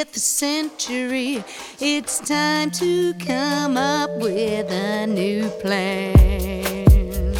[0.00, 1.44] 20th century.
[1.78, 7.34] It's time to come up with a new plan.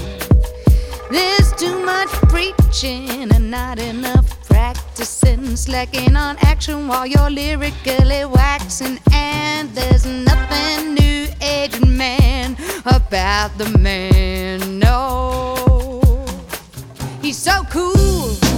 [1.11, 8.99] There's too much preaching and not enough practicing, slacking on action while you're lyrically waxing.
[9.13, 14.79] And there's nothing new age man about the man.
[14.79, 16.27] No,
[17.23, 18.50] he's so cool.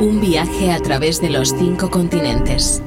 [0.00, 2.82] Un viaje a través de los cinco continentes.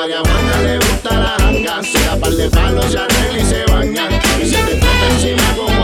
[0.00, 1.82] marihuana le gusta la hanga.
[1.82, 4.08] Se da par de palos, se arregla y se baña.
[4.42, 5.79] Y se te toca encima con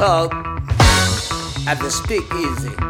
[0.00, 0.32] club
[1.68, 2.89] at the Speakeasy.